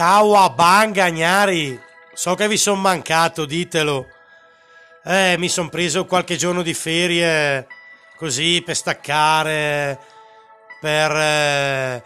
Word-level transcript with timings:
Kawabanga, 0.00 1.10
Gnari. 1.10 1.78
So 2.14 2.34
che 2.34 2.48
vi 2.48 2.56
sono 2.56 2.80
mancato, 2.80 3.44
ditelo. 3.44 4.06
Eh, 5.04 5.34
mi 5.36 5.50
sono 5.50 5.68
preso 5.68 6.06
qualche 6.06 6.36
giorno 6.36 6.62
di 6.62 6.72
ferie 6.72 7.66
così 8.16 8.62
per 8.64 8.76
staccare, 8.76 9.98
per, 10.80 11.10
eh, 11.14 12.02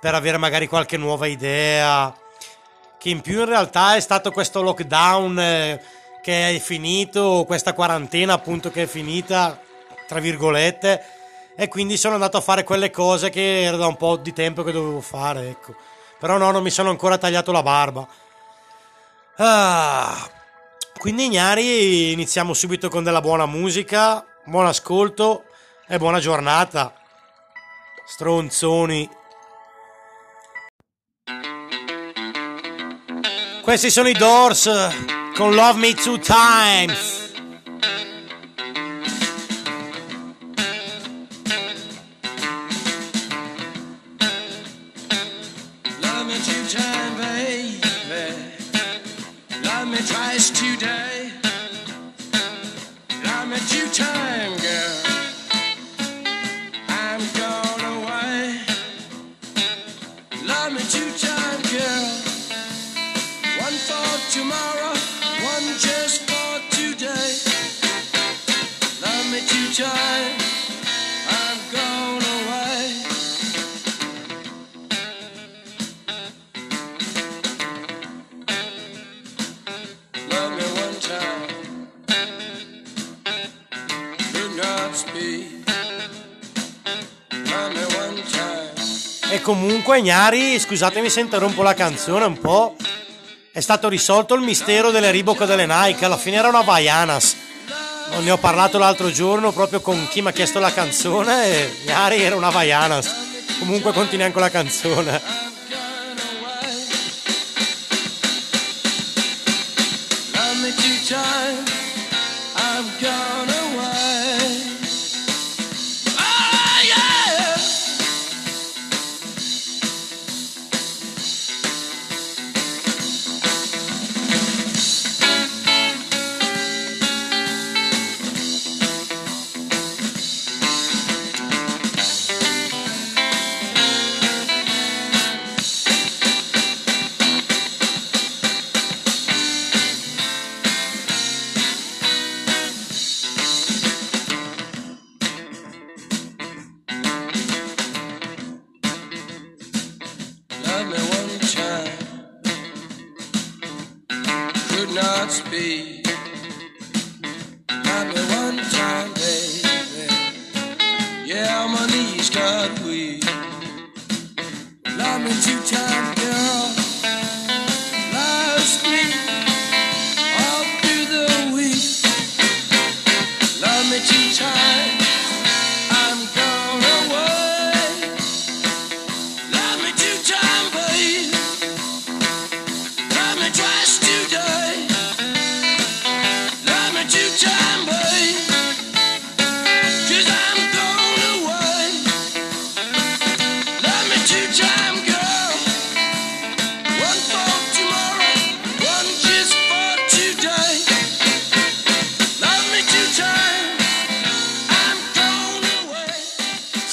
per 0.00 0.14
avere 0.14 0.38
magari 0.38 0.66
qualche 0.66 0.96
nuova 0.96 1.26
idea. 1.26 2.16
Che 2.98 3.10
in 3.10 3.20
più 3.20 3.40
in 3.40 3.44
realtà 3.44 3.94
è 3.94 4.00
stato 4.00 4.30
questo 4.30 4.62
lockdown 4.62 5.38
eh, 5.38 5.82
che 6.22 6.48
è 6.48 6.58
finito, 6.58 7.44
questa 7.46 7.74
quarantena 7.74 8.32
appunto 8.32 8.70
che 8.70 8.84
è 8.84 8.86
finita, 8.86 9.60
tra 10.08 10.18
virgolette, 10.18 11.02
e 11.54 11.68
quindi 11.68 11.98
sono 11.98 12.14
andato 12.14 12.38
a 12.38 12.40
fare 12.40 12.64
quelle 12.64 12.90
cose 12.90 13.28
che 13.28 13.64
era 13.64 13.76
da 13.76 13.86
un 13.86 13.98
po' 13.98 14.16
di 14.16 14.32
tempo 14.32 14.62
che 14.62 14.72
dovevo 14.72 15.02
fare, 15.02 15.50
ecco. 15.50 15.74
Però 16.24 16.38
no, 16.38 16.50
non 16.50 16.62
mi 16.62 16.70
sono 16.70 16.88
ancora 16.88 17.18
tagliato 17.18 17.52
la 17.52 17.62
barba. 17.62 18.08
Ah, 19.36 20.26
quindi 20.96 21.26
Ignari 21.26 22.12
iniziamo 22.12 22.54
subito 22.54 22.88
con 22.88 23.04
della 23.04 23.20
buona 23.20 23.44
musica, 23.44 24.24
buon 24.46 24.64
ascolto 24.64 25.44
e 25.86 25.98
buona 25.98 26.20
giornata. 26.20 26.94
Stronzoni. 28.06 29.06
Questi 33.60 33.90
sono 33.90 34.08
i 34.08 34.14
Doors 34.14 34.70
con 35.36 35.54
Love 35.54 35.78
Me 35.78 35.92
Two 35.92 36.18
Times. 36.20 37.23
E 89.30 89.40
comunque, 89.40 90.00
Gnari, 90.00 90.60
scusatemi 90.60 91.10
se 91.10 91.18
interrompo 91.18 91.62
la 91.62 91.74
canzone 91.74 92.24
un 92.24 92.38
po'. 92.38 92.76
È 93.50 93.58
stato 93.58 93.88
risolto 93.88 94.34
il 94.34 94.42
mistero 94.42 94.92
delle 94.92 95.10
Reebok 95.10 95.44
delle 95.44 95.66
Nike. 95.66 96.04
Alla 96.04 96.16
fine 96.16 96.36
era 96.36 96.48
una 96.48 96.60
Vaianas. 96.60 97.36
Ne 98.20 98.30
ho 98.30 98.38
parlato 98.38 98.78
l'altro 98.78 99.10
giorno 99.10 99.50
proprio 99.50 99.80
con 99.80 100.06
chi 100.08 100.22
mi 100.22 100.28
ha 100.28 100.32
chiesto 100.32 100.60
la 100.60 100.72
canzone. 100.72 101.46
E 101.46 101.76
Gnari 101.84 102.22
era 102.22 102.36
una 102.36 102.50
Vaianas. 102.50 103.12
Comunque, 103.58 103.92
continui 103.92 104.30
con 104.30 104.42
la 104.42 104.50
canzone. 104.50 105.43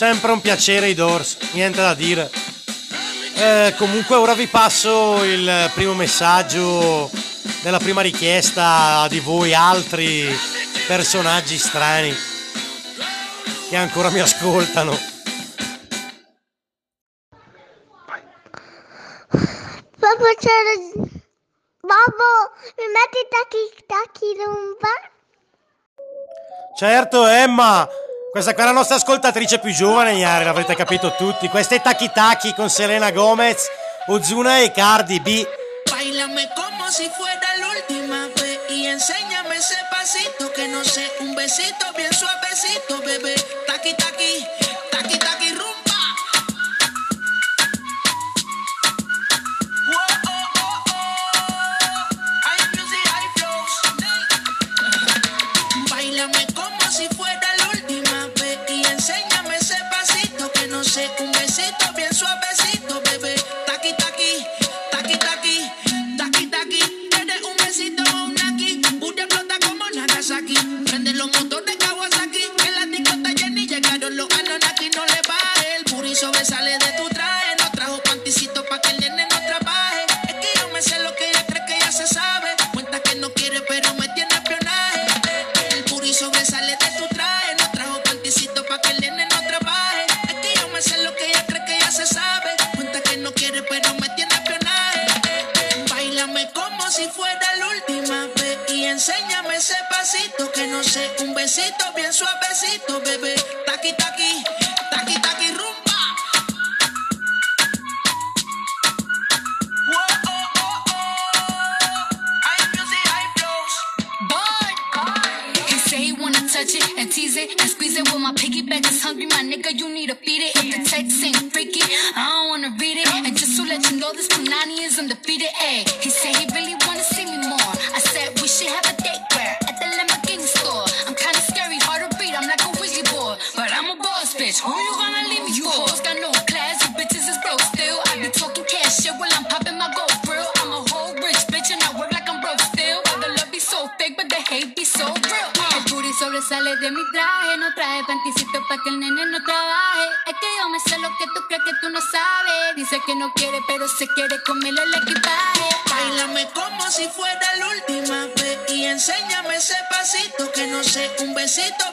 Sempre 0.01 0.31
un 0.31 0.41
piacere 0.41 0.89
i 0.89 0.95
Doors, 0.95 1.37
niente 1.51 1.79
da 1.79 1.93
dire. 1.93 2.31
Eh, 3.35 3.75
comunque 3.77 4.15
ora 4.15 4.33
vi 4.33 4.47
passo 4.47 5.23
il 5.23 5.69
primo 5.75 5.93
messaggio 5.93 7.07
della 7.61 7.77
prima 7.77 8.01
richiesta 8.01 9.05
di 9.09 9.19
voi 9.19 9.53
altri 9.53 10.27
personaggi 10.87 11.55
strani 11.55 12.11
che 13.69 13.75
ancora 13.75 14.09
mi 14.09 14.19
ascoltano. 14.19 14.97
Babbo 19.29 20.25
c'era... 20.39 21.11
Babbo, 21.79 22.31
mi 22.75 22.87
metti 22.89 23.27
tacchi 23.29 23.85
tacchi 23.85 24.33
rumba? 24.35 24.89
Certo 26.75 27.27
Emma, 27.27 27.87
questa 28.31 28.53
qua 28.53 28.63
è 28.63 28.67
la 28.67 28.71
nostra 28.71 28.95
ascoltatrice 28.95 29.59
più 29.59 29.71
giovane, 29.71 30.13
Iari, 30.13 30.45
l'avrete 30.45 30.73
capito 30.73 31.13
tutti. 31.17 31.49
Questa 31.49 31.75
è 31.75 31.81
Taki 31.81 32.11
Taki 32.13 32.53
con 32.53 32.69
Selena 32.69 33.11
Gomez, 33.11 33.67
Ozuna 34.07 34.59
e 34.59 34.71
Cardi 34.71 35.19
B. 35.19 35.45
Bailame 35.89 36.49
como 36.55 36.89
si 36.89 37.09
fuera 37.13 37.57
la 37.59 37.67
última 37.67 38.27
vez 38.35 38.59
y 38.69 38.87
enséñame 38.87 39.57
ese 39.57 39.75
pasito 39.89 40.49
que 40.53 40.65
no 40.69 40.81
sé, 40.83 41.11
un 41.19 41.35
besito 41.35 41.85
bien 41.97 42.13
suavecito, 42.13 43.01
bebé. 43.05 43.35
Taqui 43.67 43.93
taqui, 43.95 44.47
taqui 44.91 45.17
taqui 45.17 45.40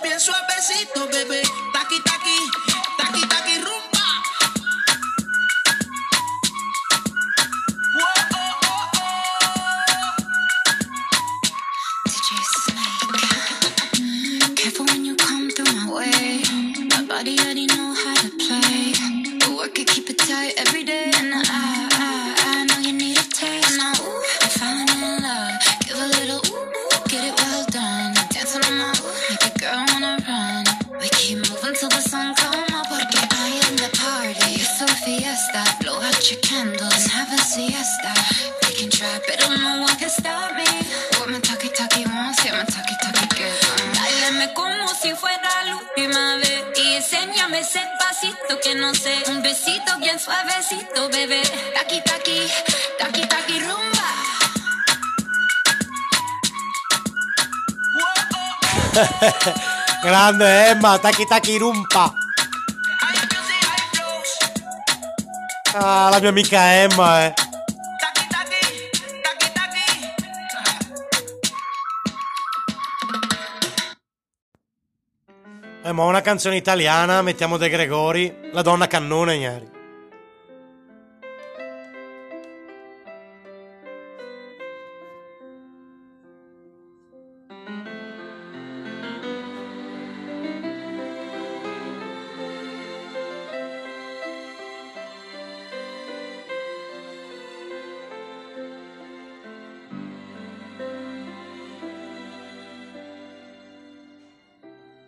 bien 0.02 0.20
suavecito, 0.20 1.08
bebé. 1.08 1.42
Grande 60.18 60.70
Emma, 60.70 60.98
tacchi 60.98 61.24
tacchi 61.26 61.56
rumpa. 61.58 62.12
Ah, 65.74 66.08
la 66.10 66.18
mia 66.18 66.30
amica 66.30 66.74
Emma, 66.74 67.26
eh. 67.26 67.34
Eh, 75.84 75.92
ma 75.92 76.02
una 76.02 76.20
canzone 76.20 76.56
italiana, 76.56 77.22
mettiamo 77.22 77.56
De 77.56 77.68
Gregori, 77.68 78.50
la 78.50 78.62
donna 78.62 78.88
cannone, 78.88 79.36
ignari. 79.36 79.77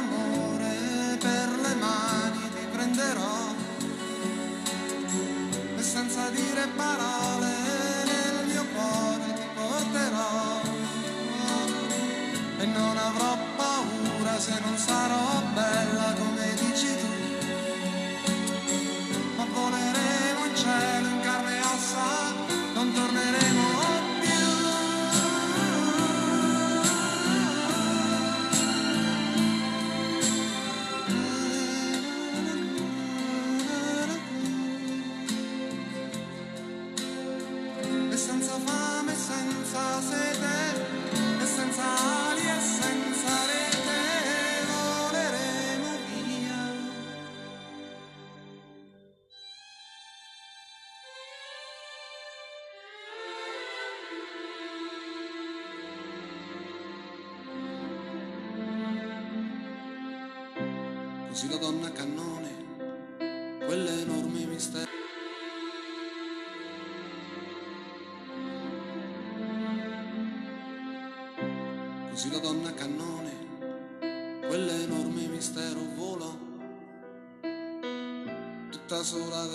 amore 0.00 1.16
per 1.18 1.48
le 1.64 1.74
mani 1.74 2.42
ti 2.54 2.64
prenderò. 2.72 3.38
E 5.76 5.82
senza 5.82 6.28
dire 6.30 6.66
parole 6.76 7.50
nel 8.10 8.46
mio 8.50 8.64
cuore 8.74 9.26
ti 9.38 9.46
porterò. 9.56 10.60
E 12.62 12.66
non 12.66 12.96
avrò 13.08 13.32
paura 13.56 14.38
se 14.38 14.54
non 14.64 14.76
sarò 14.76 15.42
bella. 15.54 15.99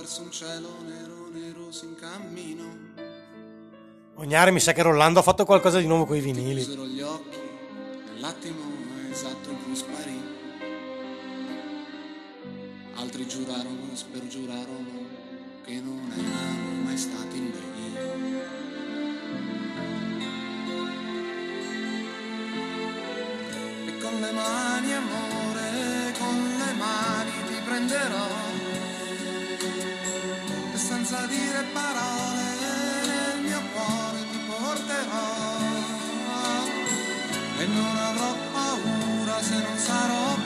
Verso 0.06 0.22
un 0.22 0.32
cielo 0.32 0.70
nero 0.86 1.30
nero 1.32 1.72
si 1.72 1.86
incammino. 1.86 2.64
Ognari 4.18 4.52
mi 4.52 4.60
sa 4.60 4.72
che 4.72 4.84
Rollando 4.84 5.18
ha 5.18 5.24
fatto 5.24 5.46
qualcosa 5.46 5.80
di 5.80 5.88
nuovo 5.88 6.06
con 6.06 6.16
i 6.16 6.20
vinili. 6.20 6.62
Chiusero 6.62 6.86
gli 6.86 7.02
occhi 7.02 7.40
nell'attimo 8.14 8.62
esatto 9.10 9.50
in 9.50 9.64
cui 9.64 9.76
sparì. 9.76 10.22
Altri 12.98 13.28
giurarono 13.28 13.96
spergiurarono 13.96 15.08
che 15.64 15.82
non 15.82 16.14
erano 16.16 16.84
mai 16.84 16.98
stati 16.98 17.40
lì. 17.40 17.96
E 23.88 23.98
con 23.98 24.20
le 24.20 24.32
mani, 24.32 24.94
amore, 24.94 26.14
con 26.20 26.58
le 26.60 26.74
mani 26.74 27.32
ti 27.48 27.56
prenderò. 27.66 28.65
Senza 31.16 31.28
dire 31.28 31.64
parole 31.72 32.44
nel 33.08 33.40
mio 33.44 33.62
cuore 33.72 34.20
ti 34.32 34.38
porterò. 34.48 35.24
E 37.58 37.66
non 37.68 37.96
avrò 37.96 38.36
paura 38.52 39.42
se 39.42 39.56
non 39.62 39.78
sarò 39.78 40.36
bella 40.36 40.45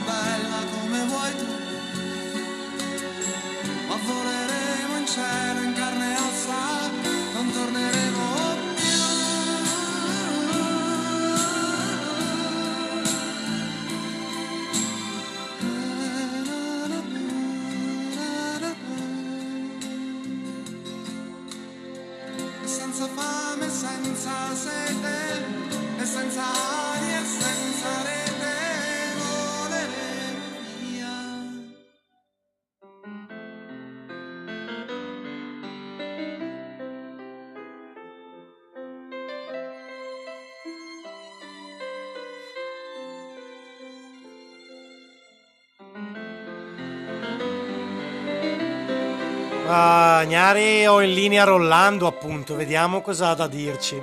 Ah, 50.29 50.31
Gnari 50.31 50.86
ho 50.86 51.01
in 51.01 51.13
linea 51.13 51.43
Rollando 51.43 52.05
appunto, 52.05 52.55
vediamo 52.55 53.01
cosa 53.01 53.29
ha 53.29 53.33
da 53.33 53.48
dirci. 53.48 54.00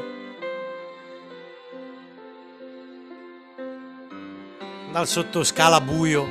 Dal 4.90 5.06
sottoscala 5.06 5.80
buio 5.80 6.26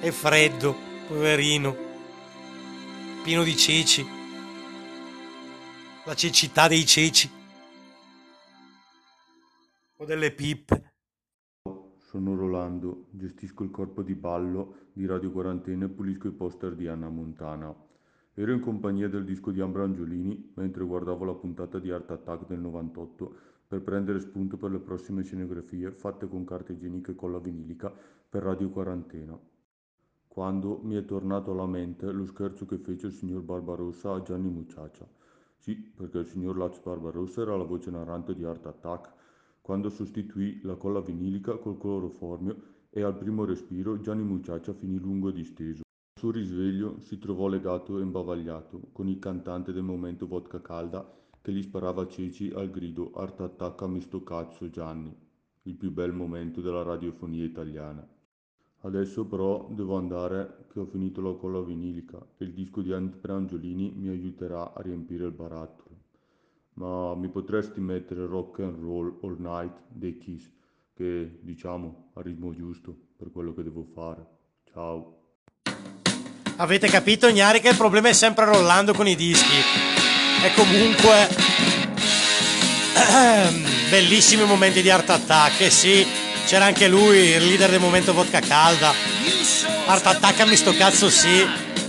e 0.00 0.12
freddo, 0.12 0.76
poverino, 1.08 1.76
pieno 3.24 3.42
di 3.42 3.56
ceci, 3.56 4.06
la 6.04 6.14
cecità 6.14 6.68
dei 6.68 6.86
ceci 6.86 7.28
o 9.96 10.04
delle 10.04 10.30
pippe. 10.30 10.94
Sono 11.98 12.36
Rolando, 12.36 13.06
gestisco 13.10 13.64
il 13.64 13.72
corpo 13.72 14.02
di 14.02 14.14
ballo 14.14 14.90
di 14.92 15.04
Radio 15.04 15.32
Quarantena 15.32 15.86
e 15.86 15.88
pulisco 15.88 16.28
i 16.28 16.32
poster 16.32 16.76
di 16.76 16.86
Anna 16.86 17.08
Montana. 17.08 17.85
Ero 18.38 18.52
in 18.52 18.60
compagnia 18.60 19.08
del 19.08 19.24
disco 19.24 19.50
di 19.50 19.62
Ambra 19.62 19.84
Angiolini 19.84 20.52
mentre 20.56 20.84
guardavo 20.84 21.24
la 21.24 21.32
puntata 21.32 21.78
di 21.78 21.90
Art 21.90 22.10
Attack 22.10 22.46
del 22.46 22.58
98 22.58 23.34
per 23.66 23.80
prendere 23.80 24.20
spunto 24.20 24.58
per 24.58 24.70
le 24.72 24.78
prossime 24.78 25.22
scenografie 25.22 25.90
fatte 25.90 26.28
con 26.28 26.44
carta 26.44 26.72
igienica 26.72 27.12
e 27.12 27.14
colla 27.14 27.38
vinilica 27.38 27.90
per 28.28 28.42
Radio 28.42 28.68
Quarantena. 28.68 29.40
Quando 30.28 30.80
mi 30.82 30.96
è 30.96 31.04
tornato 31.06 31.52
alla 31.52 31.64
mente 31.64 32.12
lo 32.12 32.26
scherzo 32.26 32.66
che 32.66 32.76
fece 32.76 33.06
il 33.06 33.12
signor 33.14 33.40
Barbarossa 33.40 34.12
a 34.12 34.20
Gianni 34.20 34.50
Mucciaccia. 34.50 35.08
Sì, 35.56 35.74
perché 35.74 36.18
il 36.18 36.26
signor 36.26 36.58
Laz 36.58 36.78
Barbarossa 36.80 37.40
era 37.40 37.56
la 37.56 37.64
voce 37.64 37.90
narrante 37.90 38.34
di 38.34 38.44
Art 38.44 38.66
Attack, 38.66 39.12
quando 39.62 39.88
sostituì 39.88 40.60
la 40.62 40.74
colla 40.74 41.00
vinilica 41.00 41.56
col 41.56 41.78
cloroformio 41.78 42.54
e 42.90 43.00
al 43.00 43.16
primo 43.16 43.46
respiro 43.46 43.98
Gianni 43.98 44.24
Mucciaccia 44.24 44.74
finì 44.74 44.98
lungo 44.98 45.30
e 45.30 45.32
disteso. 45.32 45.84
Al 46.16 46.22
suo 46.22 46.30
risveglio 46.30 46.98
si 47.00 47.18
trovò 47.18 47.46
legato 47.46 47.98
e 47.98 48.00
imbavagliato 48.00 48.88
con 48.92 49.06
il 49.06 49.18
cantante 49.18 49.70
del 49.74 49.82
momento 49.82 50.26
vodka 50.26 50.62
calda 50.62 51.06
che 51.42 51.52
gli 51.52 51.60
sparava 51.60 52.08
ceci 52.08 52.50
al 52.54 52.70
grido 52.70 53.10
Art 53.12 53.38
Attack 53.42 53.82
a 53.82 53.86
misto 53.86 54.22
cazzo 54.22 54.70
Gianni, 54.70 55.14
il 55.64 55.74
più 55.74 55.92
bel 55.92 56.14
momento 56.14 56.62
della 56.62 56.82
radiofonia 56.82 57.44
italiana. 57.44 58.08
Adesso 58.80 59.26
però 59.26 59.68
devo 59.70 59.98
andare 59.98 60.64
che 60.72 60.80
ho 60.80 60.86
finito 60.86 61.20
la 61.20 61.34
colla 61.34 61.60
vinilica 61.60 62.26
e 62.38 62.46
il 62.46 62.54
disco 62.54 62.80
di 62.80 62.94
Andrea 62.94 63.36
Angiolini 63.36 63.92
mi 63.94 64.08
aiuterà 64.08 64.72
a 64.72 64.80
riempire 64.80 65.26
il 65.26 65.32
barattolo. 65.32 65.96
Ma 66.76 67.14
mi 67.14 67.28
potresti 67.28 67.82
mettere 67.82 68.24
rock 68.24 68.60
and 68.60 68.82
roll 68.82 69.18
all 69.20 69.36
night 69.38 69.82
dei 69.88 70.16
Kiss, 70.16 70.50
che 70.94 71.40
diciamo 71.42 72.12
ha 72.14 72.22
ritmo 72.22 72.54
giusto 72.54 72.96
per 73.18 73.30
quello 73.30 73.52
che 73.52 73.62
devo 73.62 73.82
fare. 73.82 74.26
Ciao. 74.64 75.24
Avete 76.58 76.88
capito, 76.88 77.30
Gnari, 77.30 77.60
che 77.60 77.68
il 77.68 77.76
problema 77.76 78.08
è 78.08 78.14
sempre 78.14 78.46
Rollando 78.46 78.94
con 78.94 79.06
i 79.06 79.14
dischi. 79.14 79.62
E 80.42 80.54
comunque... 80.54 81.28
Bellissimi 83.90 84.44
momenti 84.44 84.82
di 84.82 84.90
Art 84.90 85.10
Attack, 85.10 85.60
eh 85.60 85.70
sì, 85.70 86.04
c'era 86.46 86.64
anche 86.64 86.88
lui, 86.88 87.18
il 87.18 87.46
leader 87.46 87.70
del 87.70 87.78
momento 87.78 88.12
vodka 88.12 88.40
calda. 88.40 88.92
Art 89.86 90.06
Attack 90.06 90.40
a 90.40 90.56
sto 90.56 90.74
cazzo 90.74 91.08
sì. 91.08 91.40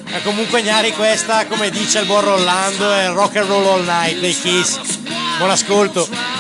E 0.10 0.22
comunque 0.22 0.62
Gnari 0.62 0.92
questa, 0.92 1.46
come 1.48 1.70
dice 1.70 2.00
il 2.00 2.06
buon 2.06 2.22
Rollando, 2.22 2.94
è 2.94 3.10
rock 3.10 3.38
and 3.38 3.48
roll 3.48 3.66
all 3.68 3.84
night 3.84 4.20
dei 4.20 4.38
Kiss. 4.38 4.80
Buon 5.38 5.50
ascolto. 5.50 6.37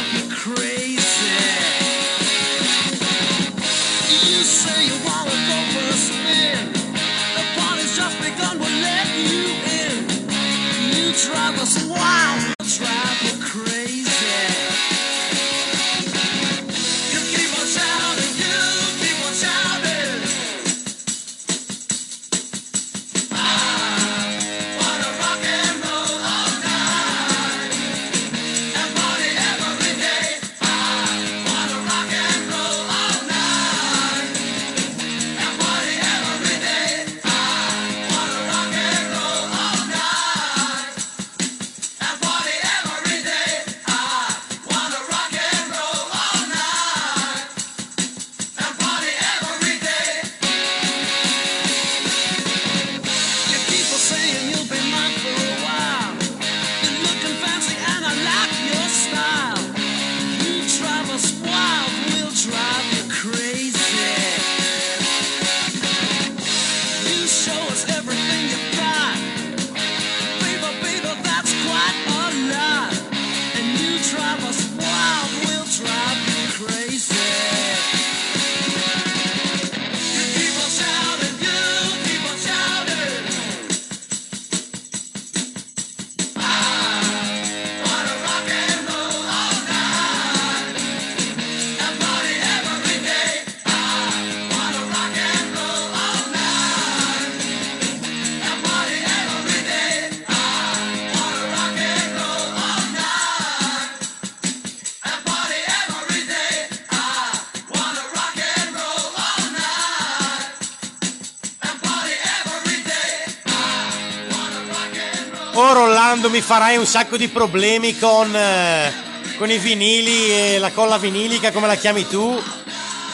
Farai 116.47 116.77
un 116.77 116.85
sacco 116.85 117.17
di 117.17 117.27
problemi 117.27 117.99
con, 117.99 118.33
eh, 118.33 118.89
con 119.37 119.51
i 119.51 119.57
vinili 119.57 120.31
e 120.31 120.57
la 120.59 120.71
colla 120.71 120.97
vinilica, 120.97 121.51
come 121.51 121.67
la 121.67 121.75
chiami 121.75 122.07
tu. 122.07 122.41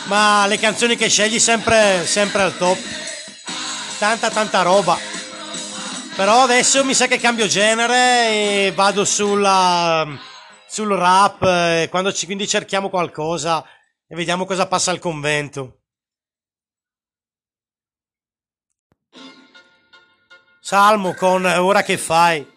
Ma 0.05 0.45
le 0.45 0.59
canzoni 0.59 0.95
che 0.95 1.09
scegli 1.09 1.39
sempre, 1.39 2.05
sempre 2.05 2.43
al 2.43 2.55
top. 2.55 2.77
Tanta 3.97 4.29
tanta 4.29 4.61
roba. 4.61 4.99
Però 6.15 6.43
adesso 6.43 6.85
mi 6.85 6.93
sa 6.93 7.07
che 7.07 7.17
cambio 7.17 7.47
genere 7.47 8.67
e 8.67 8.71
vado 8.75 9.03
sulla, 9.03 10.07
sul 10.67 10.91
rap. 10.95 11.41
eh, 11.41 11.87
Quando 11.89 12.13
ci, 12.13 12.27
quindi 12.27 12.47
cerchiamo 12.47 12.91
qualcosa 12.91 13.65
e 14.07 14.15
vediamo 14.15 14.45
cosa 14.45 14.67
passa 14.67 14.91
al 14.91 14.99
convento. 14.99 15.79
Salmo 20.59 21.15
con 21.15 21.47
eh, 21.47 21.57
Ora 21.57 21.81
che 21.81 21.97
fai. 21.97 22.52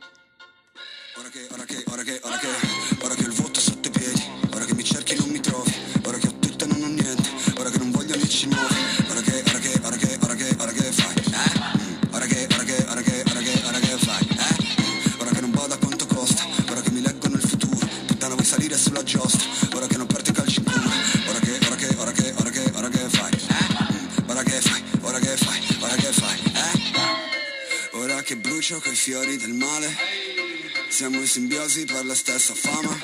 Brucio 28.67 28.83
coi 28.83 28.97
fiori 28.97 29.37
del 29.37 29.53
male. 29.53 29.97
Siamo 30.89 31.21
in 31.21 31.27
simbiosi 31.29 31.85
per 31.85 32.05
la 32.05 32.17
stessa 32.17 32.53
fama. 32.53 32.99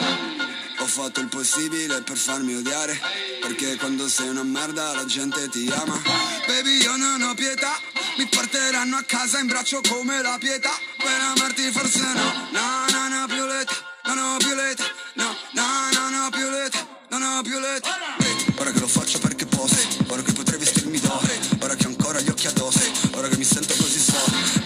Ho 0.78 0.86
fatto 0.86 1.20
il 1.20 1.28
possibile 1.28 2.02
per 2.02 2.16
farmi 2.16 2.56
odiare 2.56 2.98
Perché 3.40 3.76
quando 3.76 4.08
sei 4.08 4.28
una 4.28 4.42
merda 4.42 4.92
la 4.92 5.04
gente 5.04 5.48
ti 5.50 5.70
ama. 5.70 6.02
Baby 6.48 6.82
io 6.82 6.96
non 6.96 7.22
ho 7.22 7.34
pietà 7.34 7.78
Mi 8.18 8.26
porteranno 8.26 8.96
a 8.96 9.02
casa 9.02 9.38
in 9.38 9.46
braccio 9.46 9.80
come 9.88 10.20
la 10.20 10.36
pietà. 10.40 10.72
Per 10.96 11.20
amarti 11.20 11.70
forse 11.70 12.00
no 12.00 12.48
No, 12.50 12.86
no, 12.90 13.08
no 13.08 13.26
più 13.28 13.46
l'età 13.46 13.74
Non 14.06 14.18
ho 14.18 14.36
più 14.38 14.54
l'età 14.56 14.84
No, 15.14 15.36
no, 15.52 15.66
no, 15.92 16.08
no 16.08 16.30
più 16.30 16.50
l'età 16.50 16.88
Non 17.10 17.22
ho 17.22 17.42
più 17.42 17.60
l'età 17.60 17.96
Ora 18.56 18.72
che 18.72 18.80
lo 18.80 18.88
faccio 18.88 19.20
perché 19.20 19.46
posso 19.46 19.76
Ora 20.08 20.22
che 20.22 20.32
potrei 20.32 20.58
vestirmi 20.58 20.98
d'oro 20.98 21.30
Ora 21.60 21.76
che 21.76 21.86
ho 21.86 21.90
ancora 21.90 22.20
gli 22.20 22.30
occhi 22.30 22.48
addosso 22.48 22.82
Ora 23.12 23.28
che 23.28 23.36
mi 23.36 23.44
sento 23.44 23.74
così 23.76 24.00
solo 24.00 24.61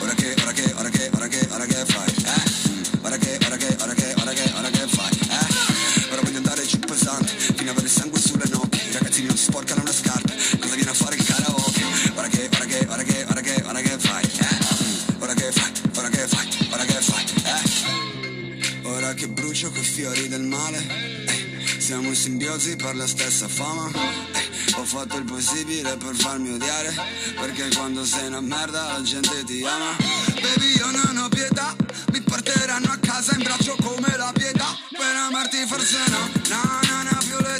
fiori 20.16 20.28
del 20.28 20.42
male 20.42 20.78
eh, 20.78 21.80
Siamo 21.80 22.08
in 22.08 22.16
simbiosi 22.16 22.74
per 22.76 22.96
la 22.96 23.06
stessa 23.06 23.48
fama. 23.48 23.90
Eh, 23.92 24.74
Ho 24.76 24.84
fatto 24.84 25.18
il 25.18 25.24
possibile 25.24 25.96
per 25.96 26.14
farmi 26.14 26.52
odiare 26.54 26.94
Perché 27.38 27.68
quando 27.76 28.04
sei 28.04 28.26
una 28.26 28.40
merda 28.40 28.92
la 28.92 29.02
gente 29.02 29.44
ti 29.44 29.62
ama. 29.64 29.94
Baby 30.40 30.76
io 30.76 30.90
non 30.90 31.16
ho 31.18 31.28
pietà 31.28 31.76
Mi 32.12 32.20
porteranno 32.22 32.90
a 32.90 32.96
casa 32.96 33.34
in 33.34 33.42
braccio 33.42 33.76
come 33.82 34.16
la 34.16 34.32
pietà. 34.32 34.74
Per 34.90 35.16
amarti 35.28 35.58
forse 35.66 35.98
no 36.08 36.30
No, 36.48 36.62
no, 36.88 37.02
no 37.02 37.18
più 37.18 37.36
l'età 37.36 37.55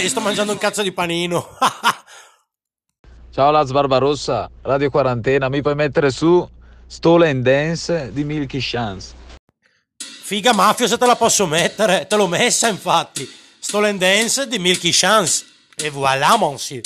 io 0.00 0.08
sto 0.08 0.20
mangiando 0.20 0.52
un 0.52 0.58
cazzo 0.58 0.82
di 0.82 0.92
panino. 0.92 1.48
Ciao 3.32 3.50
Laz 3.50 3.70
Barbarossa, 3.70 4.50
Radio 4.62 4.88
Quarantena, 4.88 5.48
mi 5.48 5.60
puoi 5.60 5.74
mettere 5.74 6.10
su 6.10 6.48
Stolen 6.86 7.42
Dance 7.42 8.10
di 8.12 8.24
Milky 8.24 8.58
Chance? 8.60 9.14
Figa 9.98 10.52
mafia 10.52 10.88
se 10.88 10.96
te 10.98 11.06
la 11.06 11.16
posso 11.16 11.46
mettere. 11.46 12.06
Te 12.08 12.16
l'ho 12.16 12.26
messa 12.26 12.68
infatti. 12.68 13.30
Stolen 13.58 13.98
Dance 13.98 14.48
di 14.48 14.58
Milky 14.58 14.90
Chance. 14.90 15.44
E 15.76 15.90
voilà, 15.90 16.36
monsieur. 16.36 16.80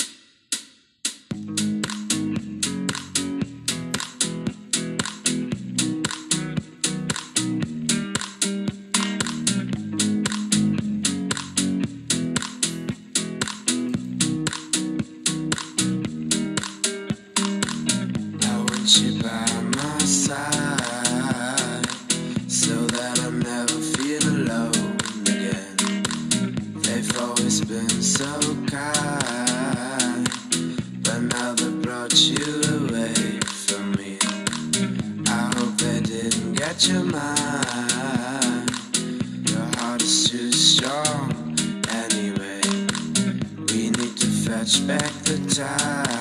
To 44.71 44.77
fetch 44.77 44.87
back 44.87 45.13
the 45.23 45.55
time 45.55 46.20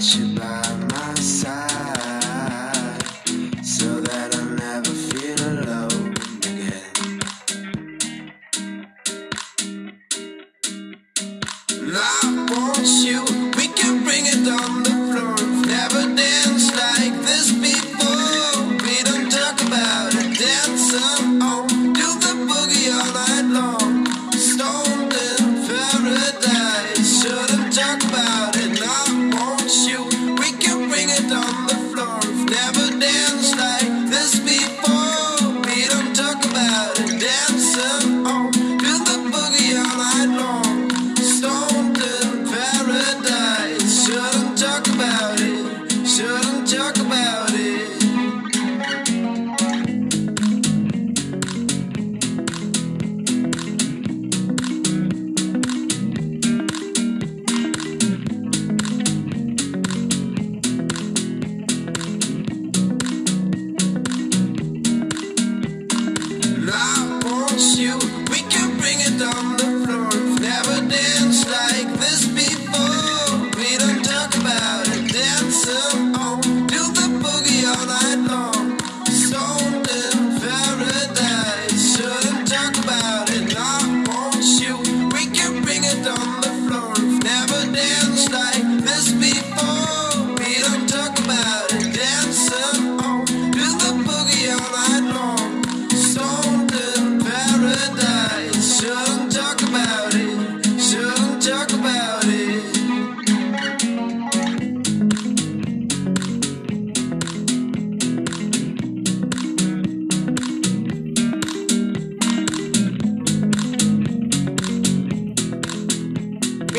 you 0.00 0.28
by 0.38 0.77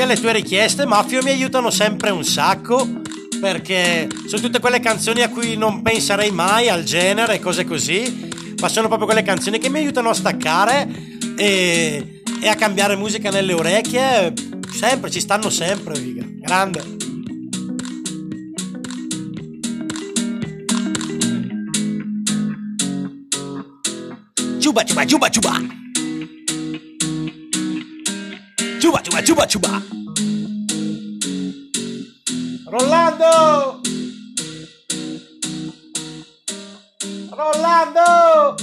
le 0.10 0.20
tue 0.20 0.34
richieste, 0.34 0.88
Maffio, 0.88 1.22
mi 1.22 1.30
aiutano 1.30 1.70
sempre 1.70 2.10
un 2.10 2.24
sacco. 2.24 2.88
Perché 3.40 4.10
sono 4.26 4.42
tutte 4.42 4.60
quelle 4.60 4.80
canzoni 4.80 5.22
a 5.22 5.30
cui 5.30 5.56
non 5.56 5.82
penserei 5.84 6.32
mai, 6.32 6.68
al 6.68 6.84
genere, 6.84 7.36
e 7.36 7.40
cose 7.40 7.64
così. 7.64 8.28
Ma 8.60 8.68
sono 8.68 8.88
proprio 8.88 9.06
quelle 9.08 9.22
canzoni 9.22 9.60
che 9.60 9.70
mi 9.70 9.78
aiutano 9.78 10.10
a 10.10 10.14
staccare 10.14 10.88
e, 11.38 12.22
e 12.42 12.48
a 12.48 12.56
cambiare 12.56 12.96
musica 12.96 13.30
nelle 13.30 13.54
orecchie. 13.54 14.34
Sempre, 14.74 15.12
ci 15.12 15.20
stanno 15.20 15.50
sempre, 15.50 15.96
figa. 15.96 16.26
Grande. 16.26 16.98
Ciuba, 24.60 24.84
ciuba, 24.84 25.06
ciuba, 25.06 25.30
ciuba. 25.30 25.62
Chuba, 28.82 29.02
chuba, 29.02 29.22
chuba, 29.22 29.46
chuba. 29.46 29.98
Rollando! 32.70 33.82
Rollando! 37.32 38.56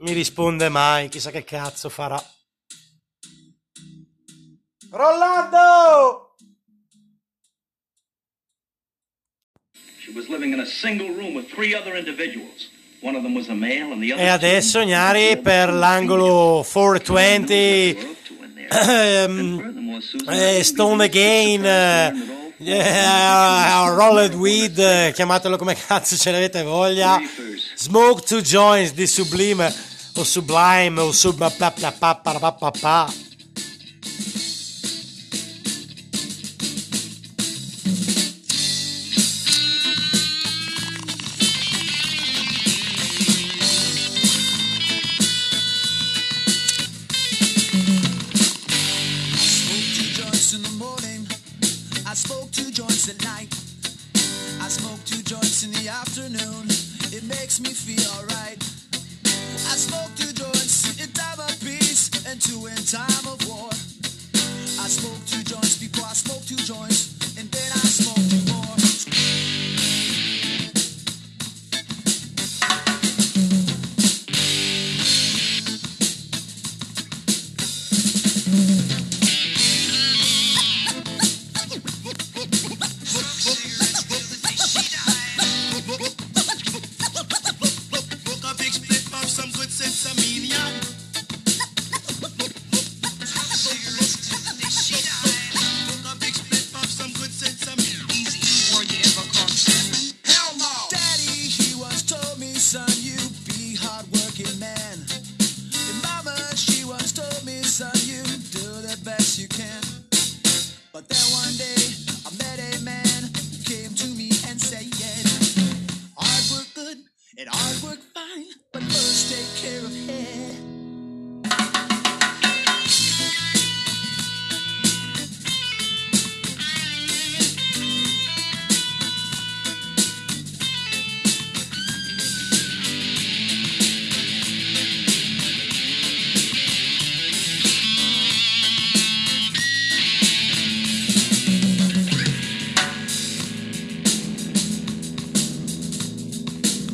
Mi 0.00 0.12
risponde 0.12 0.68
mai, 0.68 1.08
chissà 1.08 1.30
che 1.30 1.42
cazzo 1.42 1.88
farà. 1.88 2.22
Rollando! 4.90 6.34
E 14.16 14.26
adesso 14.26 14.84
Gnari 14.84 15.38
per 15.38 15.72
l'angolo 15.72 16.62
420 16.70 18.18
ehm, 18.68 20.02
eh, 20.28 20.62
Stone 20.62 21.04
Again 21.04 22.48
Yeah, 22.62 23.88
rolled 23.94 24.34
weed, 24.34 24.78
eh, 24.78 25.12
chiamatelo 25.14 25.56
come 25.56 25.74
cazzo 25.74 26.14
ce 26.14 26.30
l'avete 26.30 26.62
voglia. 26.62 27.18
Smoke 27.74 28.22
to 28.26 28.42
joints 28.42 28.92
di 28.92 29.06
Sublime 29.06 29.72
o 30.16 30.24
Sublime 30.24 31.00
o 31.00 31.10
Sub 31.10 31.38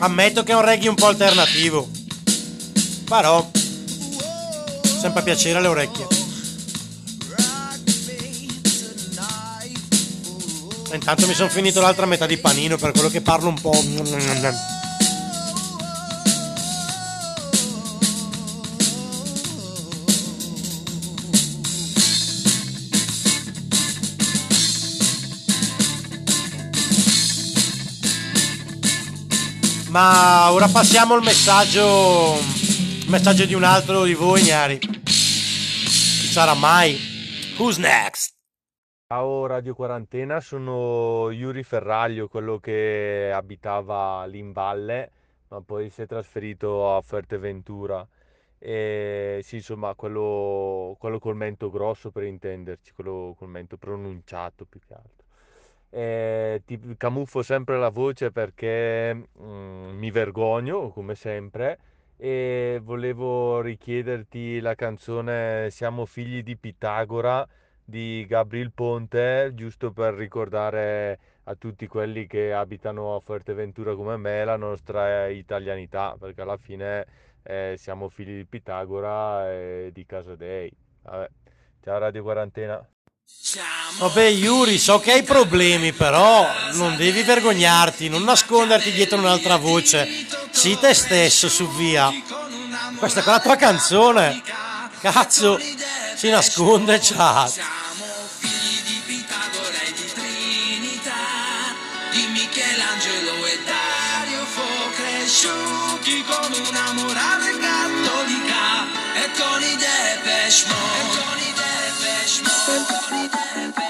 Ammetto 0.06 0.44
che 0.44 0.52
è 0.52 0.54
un 0.54 0.64
reggae 0.64 0.88
un 0.88 0.94
po' 0.94 1.08
alternativo. 1.08 1.90
Però 3.08 3.50
sempre 5.00 5.22
piacere 5.24 5.58
alle 5.58 5.66
orecchie. 5.66 6.06
Intanto 10.92 11.26
mi 11.26 11.34
sono 11.34 11.48
finito 11.48 11.80
l'altra 11.80 12.06
metà 12.06 12.24
di 12.24 12.36
panino 12.36 12.76
per 12.76 12.92
quello 12.92 13.08
che 13.08 13.20
parlo 13.20 13.48
un 13.48 13.60
po'. 13.60 13.74
Ma 29.96 30.52
ora 30.52 30.68
passiamo 30.68 31.14
al 31.14 31.22
messaggio. 31.22 32.34
Messaggio 33.08 33.46
di 33.46 33.54
un 33.54 33.62
altro 33.62 34.04
di 34.04 34.12
voi, 34.12 34.42
Gnari. 34.42 34.76
Chi 34.76 36.26
sarà 36.28 36.52
mai? 36.52 36.98
Who's 37.56 37.78
next? 37.78 38.34
Ciao 39.08 39.46
Radio 39.46 39.74
Quarantena, 39.74 40.38
sono 40.40 41.30
Yuri 41.30 41.62
Ferraglio, 41.62 42.28
quello 42.28 42.58
che 42.58 43.32
abitava 43.32 44.26
lì 44.26 44.38
in 44.38 44.52
valle, 44.52 45.12
ma 45.48 45.62
poi 45.62 45.88
si 45.88 46.02
è 46.02 46.06
trasferito 46.06 46.94
a 46.94 47.00
Fuerteventura. 47.00 48.06
E 48.58 49.40
sì, 49.42 49.56
insomma, 49.56 49.94
quello, 49.94 50.94
quello 50.98 51.18
col 51.18 51.36
mento 51.36 51.70
grosso 51.70 52.10
per 52.10 52.24
intenderci, 52.24 52.92
quello 52.92 53.34
col 53.38 53.48
mento 53.48 53.78
pronunciato 53.78 54.66
più 54.66 54.78
che 54.86 54.92
altro. 54.92 55.25
E 55.90 56.62
ti 56.66 56.78
camuffo 56.96 57.42
sempre 57.42 57.78
la 57.78 57.90
voce 57.90 58.30
perché 58.30 59.14
mm, 59.14 59.96
mi 59.96 60.10
vergogno, 60.10 60.90
come 60.90 61.14
sempre, 61.14 61.78
e 62.16 62.80
volevo 62.82 63.60
richiederti 63.60 64.60
la 64.60 64.74
canzone 64.74 65.68
Siamo 65.70 66.06
figli 66.06 66.42
di 66.42 66.56
Pitagora 66.56 67.46
di 67.84 68.26
Gabriel 68.28 68.72
Ponte, 68.72 69.52
giusto 69.54 69.92
per 69.92 70.14
ricordare 70.14 71.18
a 71.44 71.54
tutti 71.54 71.86
quelli 71.86 72.26
che 72.26 72.52
abitano 72.52 73.14
a 73.14 73.20
Fuerteventura 73.20 73.94
come 73.94 74.16
me 74.16 74.44
la 74.44 74.56
nostra 74.56 75.28
italianità, 75.28 76.16
perché 76.18 76.40
alla 76.42 76.56
fine 76.56 77.06
eh, 77.42 77.74
siamo 77.76 78.08
figli 78.08 78.36
di 78.36 78.44
Pitagora 78.44 79.50
e 79.52 79.90
di 79.92 80.04
Casadei. 80.04 80.70
Vabbè. 81.02 81.28
Ciao 81.80 81.98
Radio 81.98 82.22
Quarantena. 82.22 82.95
Vabbè, 83.98 84.24
Yuri, 84.24 84.78
so 84.78 84.98
che 84.98 85.12
hai 85.12 85.22
problemi, 85.22 85.92
però 85.92 86.46
non 86.72 86.96
devi 86.96 87.22
vergognarti, 87.22 88.08
non 88.08 88.24
nasconderti 88.24 88.92
dietro 88.92 89.18
un'altra 89.18 89.56
voce. 89.56 90.26
Sii 90.50 90.78
te 90.78 90.92
stesso, 90.92 91.48
su 91.48 91.68
via. 91.70 92.12
Questa 92.98 93.20
è 93.20 93.24
la 93.24 93.40
tua 93.40 93.56
canzone. 93.56 94.42
Cazzo, 95.00 95.58
si 96.16 96.28
nasconde, 96.28 96.98
chat. 97.00 97.58
Send 112.66 113.76
me 113.76 113.85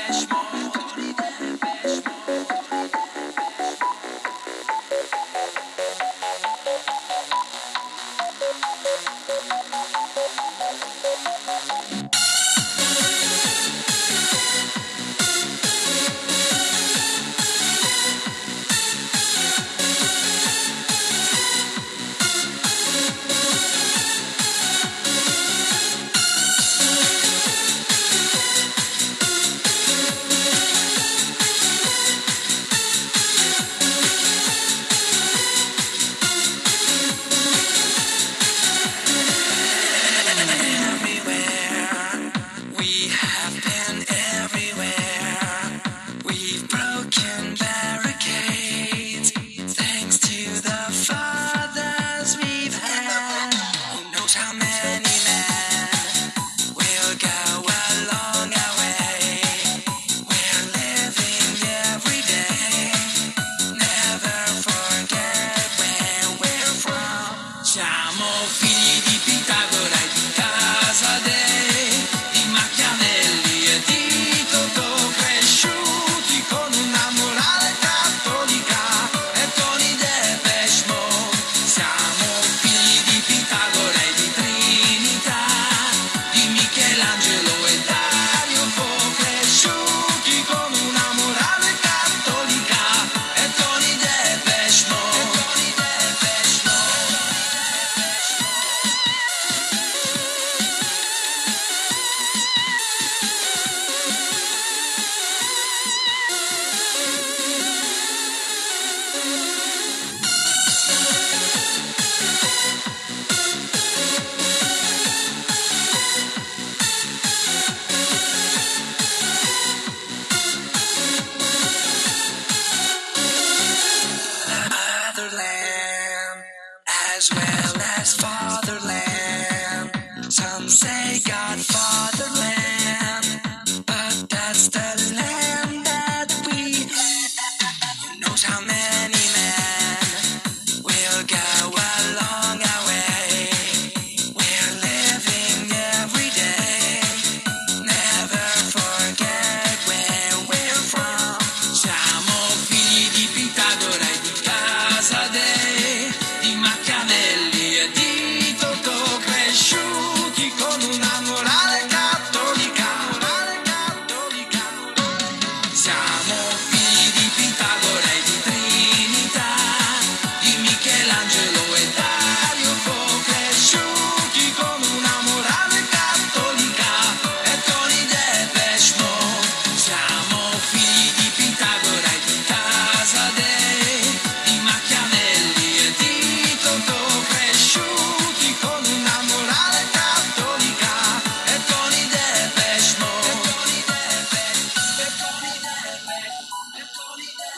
shine. 67.77 68.06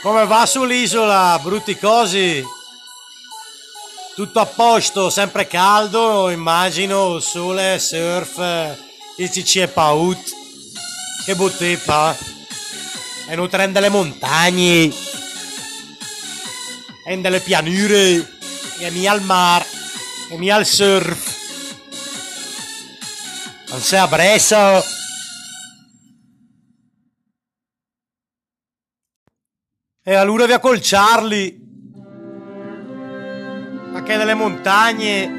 Come 0.09 0.25
va 0.25 0.47
sull'isola, 0.47 1.39
brutti 1.43 1.77
cosi? 1.77 2.43
Tutto 4.15 4.41
a 4.41 4.47
posto, 4.47 5.11
sempre 5.11 5.47
caldo, 5.47 6.31
immagino, 6.31 7.21
sole, 7.21 7.79
surf, 7.79 8.39
il 9.19 9.29
CC 9.29 9.59
è 9.59 9.69
paut. 9.69 10.19
Che 11.27 11.35
bottepa. 11.35 12.17
E 13.29 13.37
non 13.37 13.51
trende 13.51 13.81
le 13.81 13.91
montagne. 13.91 14.91
E 17.05 17.17
delle 17.19 17.41
pianure. 17.41 18.39
e 18.79 18.91
mi 18.91 19.07
al 19.07 19.21
mar, 19.21 19.63
e 20.31 20.39
mi 20.39 20.51
al 20.51 20.65
surf. 20.65 21.37
Non 23.69 23.83
sei 23.83 23.99
a 23.99 24.07
Brescia? 24.09 24.83
E 30.09 30.15
allora 30.15 30.47
via 30.47 30.59
col 30.59 30.79
Charlie. 30.81 31.55
Ma 33.93 34.03
che 34.03 34.17
delle 34.17 34.33
montagne. 34.33 35.31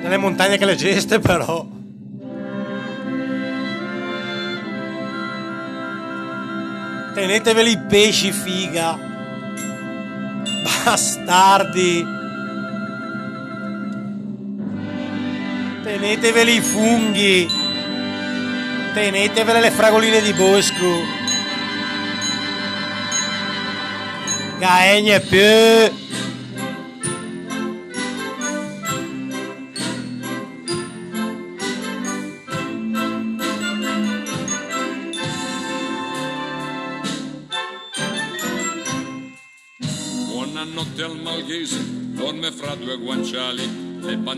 Delle 0.00 0.16
montagne 0.16 0.58
che 0.58 0.64
le 0.64 0.74
però. 1.20 1.64
Teneteveli 7.14 7.70
i 7.70 7.78
pesci, 7.78 8.32
figa. 8.32 8.98
Bastardi. 10.84 12.21
Teneteveli 15.82 16.54
i 16.54 16.60
funghi. 16.60 17.48
Tenetevele 18.94 19.60
le 19.60 19.70
fragoline 19.70 20.20
di 20.20 20.32
bosco. 20.32 21.02
Gaegne 24.58 25.20
più. 25.20 26.01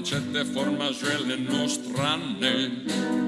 Pancette 0.05 0.45
formagelle 0.45 1.37
nostrane. 1.37 2.83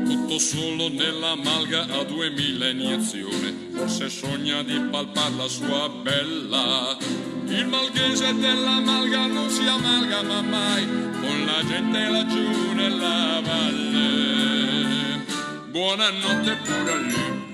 Tutto 0.04 0.38
solo 0.38 0.90
nella 0.90 1.34
malga 1.34 1.86
a 1.88 2.04
duemila 2.04 2.68
iniezioni, 2.68 3.70
forse 3.72 4.10
sogna 4.10 4.62
di 4.62 4.78
palpar 4.90 5.32
la 5.36 5.48
sua 5.48 5.88
bella. 5.88 6.98
Il 7.46 7.66
malghese 7.66 8.34
della 8.34 8.80
malga 8.80 9.24
non 9.26 9.48
si 9.48 9.66
amalgama 9.66 10.42
mai 10.42 10.86
con 10.86 11.46
la 11.46 11.64
gente 11.66 12.08
laggiù 12.10 12.72
nella 12.74 13.40
valle. 13.42 15.24
Buonanotte 15.70 16.56
pure 16.62 16.92
a 16.92 16.96
lui. 16.96 17.44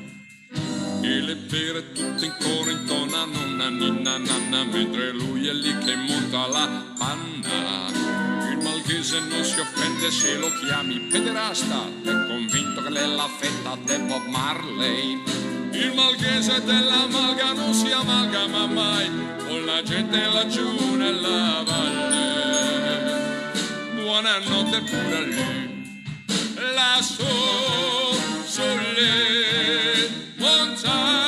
E 1.03 1.21
le 1.21 1.37
pere 1.37 1.93
tutte 1.93 2.25
in 2.25 2.35
coro 2.41 2.71
intonano 2.71 3.39
una 3.47 3.69
ninna 3.69 4.19
nanna 4.19 4.65
mentre 4.65 5.13
lui 5.13 5.47
è 5.47 5.53
lì 5.53 5.79
che 5.79 5.95
monta 5.95 6.49
la 6.49 6.95
panna. 6.99 8.02
Malghese 8.93 9.21
non 9.21 9.43
si 9.43 9.59
offende 9.59 10.11
se 10.11 10.37
lo 10.37 10.51
chiami 10.51 11.01
pederasta, 11.11 11.89
è 12.05 12.11
convinto 12.29 12.83
che 12.83 12.91
lei 12.91 13.05
è 13.05 13.07
la 13.07 13.27
fetta 13.27 13.75
del 13.87 14.03
Bob 14.03 14.27
Marley. 14.27 15.19
Il 15.73 15.95
malghese 15.95 16.63
della 16.63 17.07
malga 17.07 17.55
non 17.55 17.73
si 17.73 17.91
amalgama 17.91 18.67
mai 18.67 19.11
con 19.47 19.65
la 19.65 19.83
gente 19.83 20.27
laggiù 20.27 20.95
nella 20.95 21.63
valle. 21.65 23.21
Buonanotte 23.95 24.83
pure 24.83 25.25
lui 25.25 25.85
lassù 26.75 27.25
sulle 28.45 30.11
montagne 30.37 31.22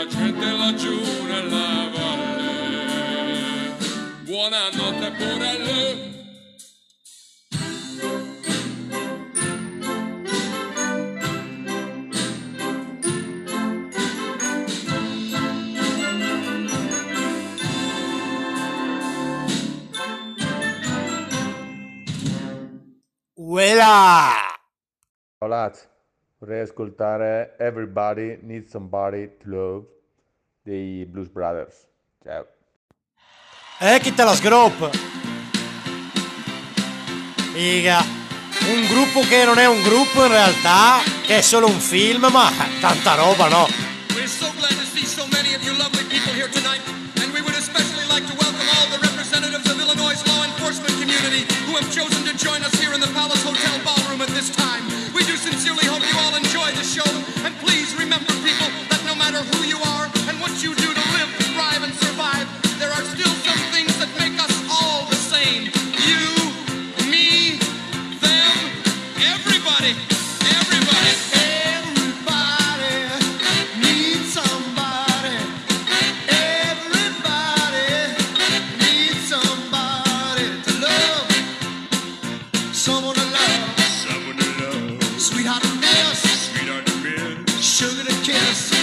la 0.00 0.06
gente 0.06 0.50
laggiù 0.50 0.98
nella 1.26 1.90
valle. 1.94 3.76
Buonanotte 4.24 5.10
pure 5.12 5.46
a 5.46 5.58
lui. 5.58 6.08
Uela! 23.34 24.30
Ciao 25.38 25.48
Laz, 25.48 25.88
vorrei 26.38 26.60
ascoltare 26.60 27.56
Everybody 27.58 28.38
Needs 28.42 28.70
Somebody 28.70 29.36
to 29.38 29.48
Love 29.48 29.99
dei 30.62 31.04
Blues 31.06 31.28
Brothers. 31.28 31.86
Ciao. 32.22 32.46
Eh, 33.78 33.98
chi 34.00 34.12
te 34.14 34.24
la 34.24 34.34
sgroppa? 34.34 34.90
Figa. 37.52 38.04
Un 38.68 38.86
gruppo 38.86 39.20
che 39.20 39.44
non 39.44 39.58
è 39.58 39.66
un 39.66 39.82
gruppo 39.82 40.24
in 40.24 40.30
realtà, 40.30 41.00
che 41.26 41.38
è 41.38 41.40
solo 41.40 41.66
un 41.66 41.80
film, 41.80 42.28
ma 42.30 42.52
tanta 42.80 43.14
roba, 43.14 43.48
no? 43.48 43.66
We're 44.14 44.28
so 44.28 44.52
glad 44.58 44.76
to 44.76 44.84
see 44.84 45.04
so 45.04 45.26
many 45.32 45.54
of 45.54 45.62
you 45.64 45.72
lovely 45.76 46.04
people 46.04 46.32
here 46.34 46.48
tonight, 46.48 46.82
and 47.16 47.32
we 47.32 47.40
would 47.40 47.56
especially 47.56 48.06
like 48.12 48.26
to 48.28 48.36
welcome 48.36 48.68
all 48.76 48.86
the 48.92 49.00
representatives 49.00 49.64
of 49.64 49.80
Illinois' 49.80 50.22
law 50.28 50.44
enforcement 50.44 50.92
community 51.00 51.48
who 51.66 51.74
have 51.74 51.88
chosen 51.90 52.22
to 52.28 52.36
join 52.36 52.62
us 52.62 52.74
here 52.78 52.92
in 52.92 53.00
the 53.00 53.10
Palace 53.16 53.42
Hotel 53.42 53.80
ballroom 53.82 54.20
at 54.20 54.28
this 54.36 54.50
time. 54.54 54.84
We 55.16 55.24
do 55.24 55.36
sincerely 55.36 55.86
hope 55.88 56.04
you 56.04 56.18
all 56.20 56.36
enjoy 56.36 56.70
the 56.76 56.84
show, 56.84 57.08
and 57.42 57.56
please 57.64 57.96
remember, 57.96 58.29
Someone 83.20 84.36
to 84.36 84.48
love. 84.64 85.20
Sweetheart 85.20 85.62
miss. 85.80 86.50
Sweetheart 86.50 86.86
miss. 87.02 87.60
Sugar 87.60 88.04
to 88.04 88.16
kiss. 88.24 88.79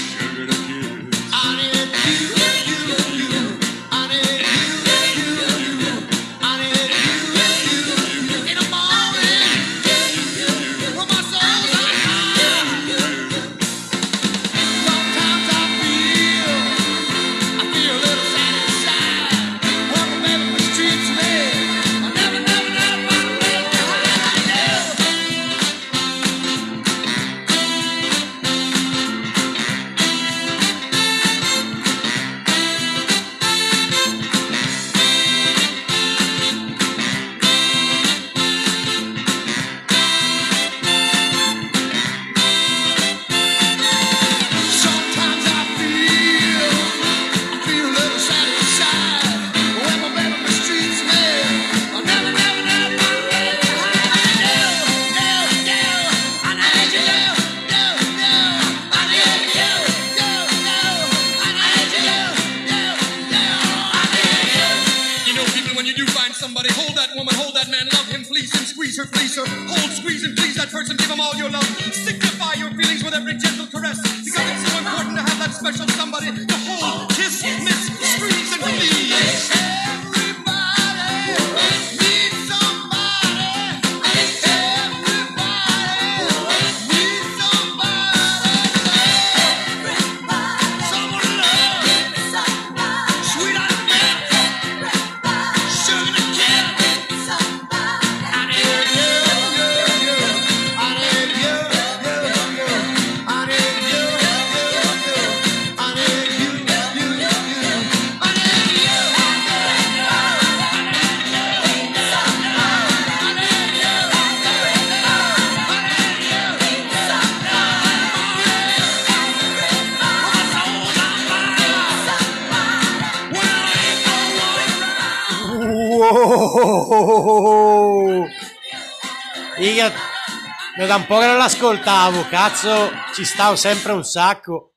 Da 130.88 130.96
un 130.96 131.06
po' 131.06 131.20
che 131.20 131.26
non 131.26 131.38
l'ascoltavo, 131.38 132.28
cazzo, 132.30 132.92
ci 133.14 133.26
stavo 133.26 133.56
sempre 133.58 133.92
un 133.92 134.06
sacco. 134.06 134.72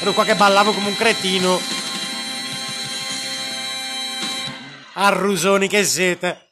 Ero 0.00 0.12
qua 0.14 0.24
che 0.24 0.34
ballavo 0.34 0.72
come 0.72 0.88
un 0.88 0.96
cretino. 0.96 1.60
Arrusoni 4.94 5.68
che 5.68 5.84
siete. 5.84 6.48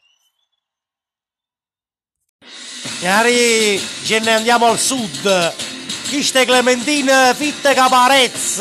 Magari 3.01 3.81
ce 4.05 4.19
ne 4.21 4.35
andiamo 4.35 4.67
al 4.67 4.79
sud. 4.79 5.55
Chiste 6.03 6.45
Clementine, 6.45 7.35
fitte 7.35 7.73
caparez. 7.73 8.59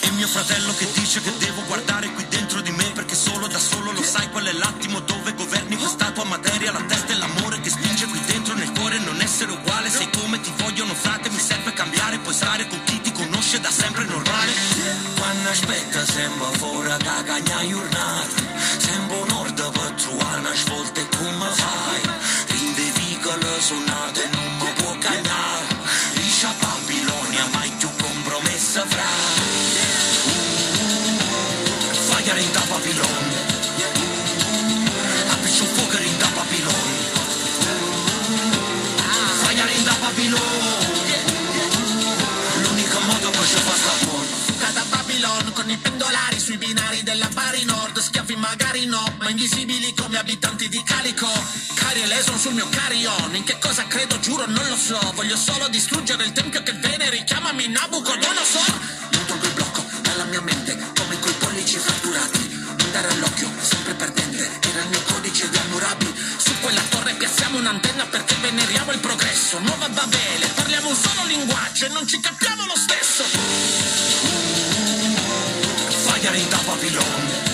E 0.00 0.10
mio 0.12 0.26
fratello 0.26 0.74
che 0.74 0.86
dice 0.92 1.20
che 1.20 1.36
essere 9.36 9.52
uguale, 9.52 9.90
sei 9.90 10.08
come 10.16 10.40
ti 10.40 10.50
vogliono 10.56 10.94
frate, 10.94 11.28
mi 11.28 11.38
serve 11.38 11.70
cambiare, 11.74 12.16
puoi 12.20 12.32
stare 12.32 12.66
con 12.68 12.82
chi 12.84 12.98
ti 13.02 13.12
conosce 13.12 13.60
da 13.60 13.70
sempre 13.70 14.04
normale. 14.04 14.50
Quando 15.14 15.50
aspetta 15.50 16.06
sembra 16.06 16.46
fuori 16.52 16.88
da 16.88 17.22
cagna 17.22 17.68
giornata, 17.68 18.36
sembra 18.78 19.16
un'orda 19.18 19.68
per 19.68 19.90
trovare 20.00 20.40
una 20.40 20.54
svolta 20.54 21.00
e 21.00 21.08
come 21.18 21.48
fai? 21.50 22.00
In 22.60 22.74
dei 22.76 22.92
vicoli 22.94 23.60
suonate 23.60 24.28
non 24.32 24.56
magari 48.46 48.86
no, 48.86 49.02
ma 49.18 49.28
invisibili 49.28 49.92
come 49.94 50.18
abitanti 50.18 50.68
di 50.68 50.82
Calico 50.82 51.28
Cari 51.74 52.02
e 52.02 52.06
leson 52.06 52.38
sul 52.38 52.54
mio 52.54 52.68
carry-on 52.68 53.34
In 53.34 53.44
che 53.44 53.58
cosa 53.58 53.86
credo, 53.86 54.18
giuro, 54.20 54.44
non 54.46 54.66
lo 54.68 54.76
so 54.76 54.98
Voglio 55.14 55.36
solo 55.36 55.68
distruggere 55.68 56.24
il 56.24 56.32
tempio 56.32 56.62
che 56.62 56.72
veneri 56.72 57.24
Chiamami 57.24 57.68
Nabucodonosor 57.68 58.80
Non 59.12 59.24
tolgo 59.26 59.46
il 59.46 59.52
blocco 59.52 59.84
dalla 60.02 60.24
mia 60.24 60.40
mente 60.40 60.94
come 61.06 61.20
coi 61.20 61.32
pollici 61.34 61.78
fratturati. 61.78 62.48
Non 62.78 62.90
dare 62.90 63.08
all'occhio, 63.08 63.50
sempre 63.60 63.94
perdente. 63.94 64.50
Era 64.60 64.82
il 64.82 64.88
mio 64.88 65.02
codice 65.02 65.48
di 65.48 65.56
Hammurabi. 65.56 66.14
Su 66.36 66.52
quella 66.60 66.82
torre 66.88 67.14
piazziamo 67.14 67.58
un'antenna 67.58 68.06
perché 68.06 68.34
veneriamo 68.40 68.92
il 68.92 68.98
progresso 68.98 69.58
Nuova 69.60 69.88
Babele, 69.88 70.46
parliamo 70.54 70.88
un 70.88 70.96
solo 70.96 71.26
linguaggio 71.26 71.86
e 71.86 71.88
non 71.90 72.06
ci 72.06 72.20
capiamo 72.20 72.66
lo 72.66 72.76
stesso 72.76 73.24
Fire 76.04 76.36
in 76.38 76.48
da 76.48 77.45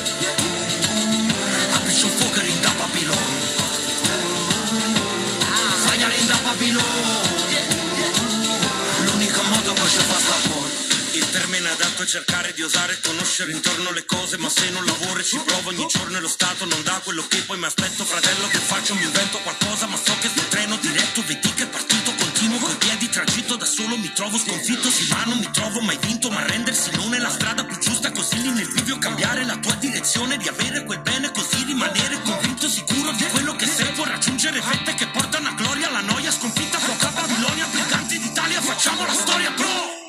Il 11.53 11.59
termine 11.59 11.82
adatto 11.82 12.03
è 12.03 12.07
cercare 12.07 12.55
di 12.55 12.62
osare 12.62 12.98
conoscere 13.03 13.53
intorno 13.53 13.92
le 13.92 14.07
cose, 14.07 14.38
ma 14.38 14.48
se 14.48 14.70
non 14.70 14.86
lavoro 14.86 15.20
e 15.20 15.22
ci 15.22 15.38
provo 15.44 15.68
ogni 15.68 15.86
giorno 15.86 16.16
e 16.16 16.20
lo 16.20 16.28
Stato 16.28 16.64
non 16.64 16.82
dà 16.82 16.98
quello 17.05 17.26
che 17.28 17.42
poi 17.42 17.59
mi 17.59 17.66
aspetto, 17.66 18.07
fratello 18.07 18.48
che 18.48 18.57
faccio, 18.57 18.94
mi 18.94 19.05
invento 19.05 19.36
qualcosa, 19.40 19.86
ma 19.86 19.98
so 19.98 20.16
che 20.18 20.28
sto 20.28 20.40
treno 20.48 20.76
diretto, 20.76 21.22
vedi 21.26 21.53
che 21.53 21.64
è 21.64 21.66
partito 21.66 22.14
continuo 22.14 22.59
coi 22.59 22.74
piedi 22.76 23.07
tragitto 23.11 23.57
da 23.57 23.66
solo, 23.66 23.98
mi 23.98 24.11
trovo 24.14 24.38
sconfitto, 24.38 24.90
sì 24.90 25.07
ma 25.11 25.24
non 25.26 25.36
mi 25.40 25.50
trovo 25.53 25.82
mai 25.82 25.98
vinto, 26.00 26.30
ma 26.30 26.42
rendersi 26.46 26.90
non 26.94 27.12
è 27.12 27.18
la 27.18 27.30
strada 27.30 27.66
più 27.66 27.76
giusta, 27.76 28.11
così 28.12 28.40
lì 28.40 28.48
nel 28.48 28.72
bivio 28.72 28.96
cambiare 28.96 29.44
la 29.44 29.59
tua 29.59 29.74
direzione, 29.74 30.38
di 30.38 30.48
avere 30.48 30.84
quel 30.84 31.00
bene, 31.00 31.32
così 31.32 31.64
rimanere 31.64 32.18
convinto, 32.22 32.66
sicuro 32.66 33.12
di 33.12 33.24
quello 33.26 33.55
che 33.57 33.66
sei, 33.66 33.92
può 33.92 34.07
raggiungere 34.07 34.62
fette 34.62 34.94
che 34.94 35.07
portano 35.09 35.48
a 35.48 35.53
gloria, 35.53 35.90
la 35.90 36.00
noia 36.00 36.32
sconfitta, 36.32 36.78
poca 36.78 37.09
Babilonia, 37.09 37.66
briganti 37.66 38.18
d'Italia, 38.18 38.62
facciamo 38.62 39.05
la 39.05 39.12
storia, 39.12 39.50
bro! 39.50 40.01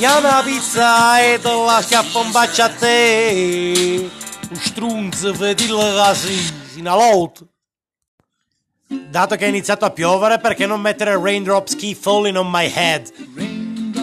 Piglia 0.00 0.16
una 0.16 0.42
pizza 0.42 1.20
e 1.20 1.38
te 1.38 1.52
la 1.52 1.82
schiappo 1.82 2.20
un 2.20 2.30
bacio 2.30 2.62
a 2.62 2.70
te. 2.70 4.08
Un 4.48 4.56
strunzo, 4.56 5.34
vedila 5.34 6.06
così, 6.06 6.36
fino 6.72 6.90
all'alto. 6.90 7.48
Dato 8.86 9.36
che 9.36 9.44
è 9.44 9.48
iniziato 9.48 9.84
a 9.84 9.90
piovere, 9.90 10.38
perché 10.38 10.64
non 10.64 10.80
mettere 10.80 11.20
Raindrops 11.20 11.76
Keep 11.76 11.98
Falling 11.98 12.38
on 12.38 12.48
My 12.50 12.72
Head 12.74 13.12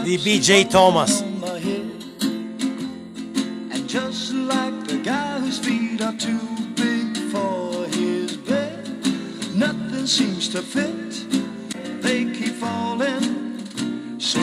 di 0.03 0.19
BJ 0.19 0.67
Thomas? 0.67 1.21
And 3.71 3.87
just 3.87 4.33
like 4.33 4.85
the 4.85 5.01
guy 5.01 5.39
whose 5.39 5.57
feet 5.57 5.99
are 6.01 6.15
too 6.15 6.39
big 6.75 7.17
for 7.31 7.87
his 7.87 8.37
bed, 8.37 8.87
nothing 9.55 10.05
seems 10.05 10.47
to 10.49 10.61
fit. 10.61 11.25
They 12.01 12.25
keep 12.33 12.53
falling. 12.59 13.55
So 14.19 14.39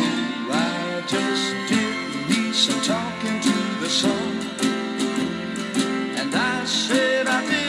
I 0.50 1.02
just 1.06 1.54
did 1.68 2.28
me 2.28 2.52
some 2.52 2.80
talking 2.82 3.40
to 3.40 3.56
the 3.80 3.88
sun. 3.88 4.38
And 6.20 6.34
I 6.34 6.64
said 6.64 7.26
I 7.26 7.40
didn't 7.46 7.63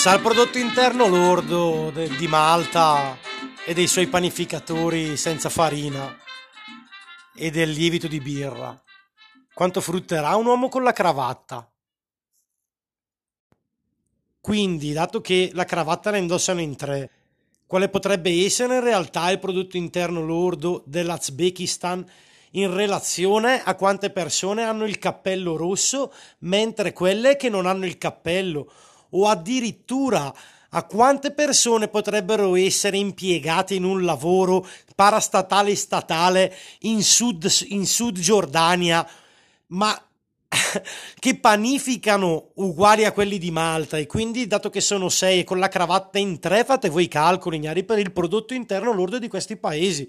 Chissà 0.00 0.14
il 0.14 0.22
prodotto 0.22 0.56
interno 0.56 1.08
lordo 1.08 1.90
de- 1.90 2.08
di 2.16 2.26
Malta 2.26 3.18
e 3.66 3.74
dei 3.74 3.86
suoi 3.86 4.06
panificatori 4.06 5.14
senza 5.18 5.50
farina 5.50 6.16
e 7.34 7.50
del 7.50 7.68
lievito 7.68 8.08
di 8.08 8.18
birra. 8.18 8.82
Quanto 9.52 9.82
frutterà 9.82 10.36
un 10.36 10.46
uomo 10.46 10.70
con 10.70 10.84
la 10.84 10.94
cravatta? 10.94 11.70
Quindi, 14.40 14.94
dato 14.94 15.20
che 15.20 15.50
la 15.52 15.66
cravatta 15.66 16.10
la 16.10 16.16
indossano 16.16 16.62
in 16.62 16.76
tre, 16.76 17.10
quale 17.66 17.90
potrebbe 17.90 18.30
essere 18.30 18.76
in 18.76 18.82
realtà 18.82 19.30
il 19.30 19.38
prodotto 19.38 19.76
interno 19.76 20.24
lordo 20.24 20.82
dell'Azbekistan 20.86 22.10
in 22.52 22.72
relazione 22.72 23.62
a 23.62 23.74
quante 23.74 24.08
persone 24.08 24.62
hanno 24.62 24.86
il 24.86 24.98
cappello 24.98 25.56
rosso, 25.56 26.10
mentre 26.38 26.94
quelle 26.94 27.36
che 27.36 27.50
non 27.50 27.66
hanno 27.66 27.84
il 27.84 27.98
cappello, 27.98 28.72
o 29.10 29.26
addirittura 29.28 30.32
a 30.72 30.84
quante 30.84 31.32
persone 31.32 31.88
potrebbero 31.88 32.54
essere 32.54 32.96
impiegate 32.96 33.74
in 33.74 33.84
un 33.84 34.04
lavoro 34.04 34.66
parastatale 34.94 35.74
statale 35.74 36.54
in 36.80 37.02
Sud, 37.02 37.48
in 37.68 37.86
Sud 37.86 38.18
Giordania, 38.18 39.08
ma 39.68 40.00
che 41.18 41.36
panificano 41.38 42.50
uguali 42.54 43.04
a 43.04 43.12
quelli 43.12 43.38
di 43.38 43.50
Malta. 43.50 43.98
E 43.98 44.06
quindi 44.06 44.46
dato 44.46 44.70
che 44.70 44.80
sono 44.80 45.08
sei 45.08 45.40
e 45.40 45.44
con 45.44 45.58
la 45.58 45.68
cravatta 45.68 46.18
in 46.18 46.38
tre 46.38 46.64
fate 46.64 46.88
voi 46.88 47.04
i 47.04 47.08
calcoli 47.08 47.56
ignari 47.56 47.82
per 47.82 47.98
il 47.98 48.12
prodotto 48.12 48.54
interno 48.54 48.92
lordo 48.92 49.18
di 49.18 49.28
questi 49.28 49.56
paesi. 49.56 50.08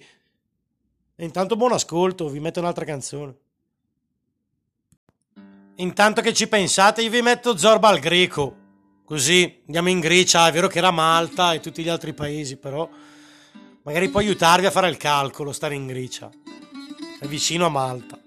E 1.15 1.23
intanto 1.23 1.55
buon 1.55 1.71
ascolto 1.71 2.29
vi 2.29 2.39
metto 2.39 2.59
un'altra 2.59 2.85
canzone. 2.85 3.35
Intanto 5.75 6.21
che 6.21 6.33
ci 6.33 6.47
pensate 6.47 7.01
io 7.01 7.09
vi 7.09 7.21
metto 7.23 7.57
Zorba 7.57 7.87
al 7.87 7.99
greco 7.99 8.60
così 9.11 9.61
andiamo 9.65 9.89
in 9.89 9.99
Grecia 9.99 10.47
è 10.47 10.51
vero 10.53 10.69
che 10.69 10.77
era 10.77 10.89
Malta 10.89 11.51
e 11.51 11.59
tutti 11.59 11.83
gli 11.83 11.89
altri 11.89 12.13
paesi 12.13 12.55
però 12.55 12.89
magari 13.81 14.07
può 14.07 14.21
aiutarvi 14.21 14.67
a 14.67 14.71
fare 14.71 14.87
il 14.87 14.95
calcolo 14.95 15.51
stare 15.51 15.75
in 15.75 15.85
Grecia 15.85 16.29
è 17.19 17.25
vicino 17.25 17.65
a 17.65 17.69
Malta 17.69 18.17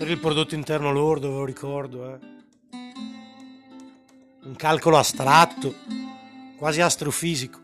per 0.00 0.08
il 0.08 0.18
prodotto 0.18 0.54
interno 0.54 0.90
lordo, 0.92 1.28
ve 1.28 1.34
lo 1.34 1.44
ricordo, 1.44 2.14
eh. 2.14 2.18
Un 4.44 4.56
calcolo 4.56 4.96
astratto, 4.96 5.74
quasi 6.56 6.80
astrofisico. 6.80 7.59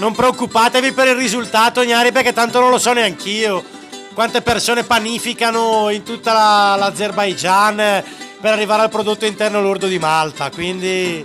Non 0.00 0.14
preoccupatevi 0.14 0.92
per 0.92 1.08
il 1.08 1.14
risultato, 1.14 1.84
Gnari, 1.84 2.10
perché 2.10 2.32
tanto 2.32 2.58
non 2.58 2.70
lo 2.70 2.78
so 2.78 2.94
neanch'io. 2.94 3.62
Quante 4.14 4.40
persone 4.40 4.82
panificano 4.82 5.90
in 5.90 6.04
tutta 6.04 6.32
la- 6.32 6.76
l'Azerbaigian 6.78 7.76
per 8.40 8.50
arrivare 8.50 8.80
al 8.80 8.88
prodotto 8.88 9.26
interno 9.26 9.60
lordo 9.60 9.86
di 9.86 9.98
Malta, 9.98 10.50
quindi 10.50 11.22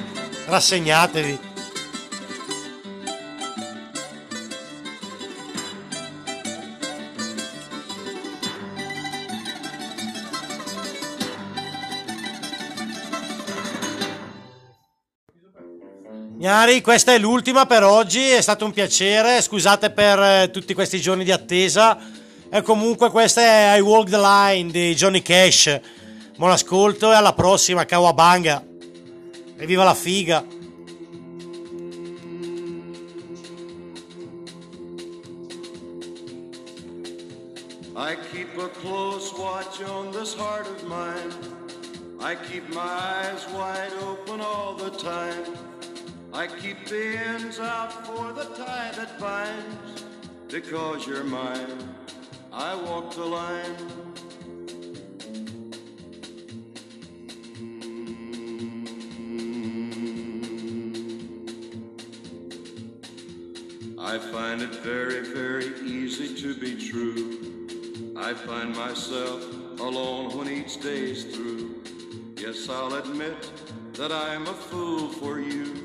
rassegnatevi. 0.48 1.45
Gnari, 16.46 16.82
questa 16.82 17.12
è 17.12 17.18
l'ultima 17.18 17.66
per 17.66 17.82
oggi, 17.82 18.22
è 18.30 18.40
stato 18.40 18.66
un 18.66 18.72
piacere, 18.72 19.42
scusate 19.42 19.90
per 19.90 20.20
eh, 20.20 20.52
tutti 20.52 20.76
questi 20.76 21.02
giorni 21.02 21.24
di 21.24 21.32
attesa. 21.32 21.98
E 22.52 22.62
comunque 22.62 23.10
questa 23.10 23.42
è 23.42 23.76
I 23.76 23.80
Walk 23.80 24.12
the 24.12 24.20
Line 24.20 24.70
di 24.70 24.94
Johnny 24.94 25.24
Cash. 25.24 25.80
Buon 26.38 26.52
ascolto 26.52 27.12
e 27.12 27.16
alla 27.16 27.34
prossima, 27.34 27.86
Kawabanga. 27.86 28.64
E 29.58 29.66
viva 29.66 29.84
la 29.84 29.96
figa! 29.96 30.46
I 37.96 38.16
keep 38.32 38.56
a 38.60 38.70
close 38.82 39.34
watch 39.36 39.82
on 39.90 40.12
this 40.12 40.36
heart 40.36 40.68
of 40.68 40.84
mine. 40.84 41.34
I 42.20 42.36
keep 42.36 42.70
my 42.70 42.82
eyes 42.84 43.48
wide 43.52 43.94
open 44.00 44.42
all 44.42 44.76
the 44.76 44.92
time. 44.92 45.74
I 46.36 46.48
keep 46.48 46.86
the 46.86 47.18
ends 47.18 47.62
out 47.62 48.06
for 48.06 48.34
the 48.34 48.44
tie 48.44 48.92
that 48.98 49.18
binds. 49.22 50.04
Because 50.50 51.08
you're 51.08 51.24
mine, 51.24 51.96
I 52.52 52.76
walk 52.76 53.16
the 53.16 53.24
line. 53.24 53.76
I 63.98 64.18
find 64.18 64.62
it 64.62 64.76
very, 64.84 65.22
very 65.22 65.68
easy 65.88 66.36
to 66.42 66.54
be 66.54 66.76
true. 66.76 68.14
I 68.18 68.34
find 68.34 68.76
myself 68.76 69.42
alone 69.80 70.38
when 70.38 70.50
each 70.50 70.82
day's 70.82 71.24
through. 71.24 71.82
Yes, 72.36 72.68
I'll 72.68 72.94
admit 72.96 73.50
that 73.94 74.12
I'm 74.12 74.48
a 74.48 74.54
fool 74.54 75.08
for 75.08 75.40
you 75.40 75.85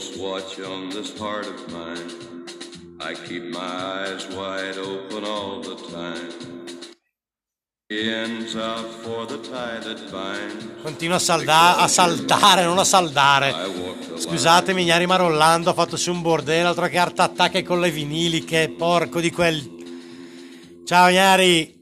Close 0.00 0.16
watch 0.18 0.58
on 0.60 0.88
this 0.88 1.12
heart 1.18 1.46
of 1.46 1.72
mine. 1.72 2.46
I 3.00 3.14
keep 3.14 3.44
my 3.52 3.60
eyes 3.60 4.26
wide 4.28 4.78
open 4.78 5.24
all 5.24 5.60
the 5.60 5.76
time. 5.92 6.28
The 7.88 8.14
ends 8.14 8.56
out 8.56 8.88
for 9.02 9.26
the 9.26 9.38
tie 9.40 9.78
that 9.80 10.10
binds. 10.10 10.82
Continua 10.82 11.16
a, 11.16 11.18
salda- 11.18 11.78
a 11.78 11.88
saltare, 11.88 12.64
non 12.64 12.78
a 12.78 12.84
saldare. 12.84 13.52
Scusatemi, 14.16 14.84
Gnari 14.84 15.06
Marollando 15.06 15.70
ha 15.70 15.74
fatto 15.74 15.96
su 15.96 16.12
un 16.12 16.22
bordello, 16.22 16.68
altro 16.68 16.86
che 16.88 16.98
art 16.98 17.18
attack 17.20 17.62
con 17.62 17.80
le 17.80 17.90
viniliche, 17.90 18.68
porco 18.68 19.20
di 19.20 19.30
quel... 19.30 19.78
Ciao 20.84 21.10
Gnari! 21.10 21.79